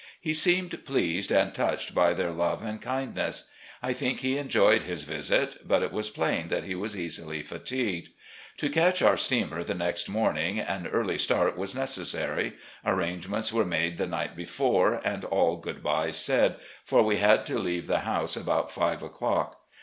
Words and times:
He 0.19 0.33
seemed 0.33 0.83
pleased 0.83 1.29
and 1.31 1.53
touched 1.53 1.93
by 1.93 2.13
their 2.15 2.31
love 2.31 2.63
and 2.63 2.81
kindness. 2.81 3.51
I 3.83 3.93
think 3.93 4.21
he 4.21 4.39
enjoyed 4.39 4.81
his 4.81 5.03
visit, 5.03 5.57
but 5.63 5.83
it 5.83 5.91
was 5.91 6.09
plain 6.09 6.47
that 6.47 6.63
he 6.63 6.73
was 6.73 6.97
easily 6.97 7.43
fatigued. 7.43 8.09
To 8.57 8.69
catch 8.71 9.03
our 9.03 9.15
steamer 9.15 9.63
the 9.63 9.75
next 9.75 10.09
morning, 10.09 10.57
an 10.59 10.87
early 10.87 11.19
start 11.19 11.55
was 11.55 11.75
necessary. 11.75 12.53
Arrangements 12.83 13.53
were 13.53 13.63
made 13.63 13.99
the 13.99 14.07
night 14.07 14.35
before, 14.35 14.99
and 15.05 15.23
all 15.25 15.57
good 15.57 15.83
byes 15.83 16.17
said, 16.17 16.55
for 16.83 17.03
we 17.03 17.17
had 17.17 17.45
to 17.45 17.59
leave 17.59 17.85
the 17.85 17.99
house 17.99 18.35
about 18.35 18.71
five 18.71 19.03
o'clock. 19.03 19.59